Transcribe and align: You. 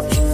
You. 0.00 0.27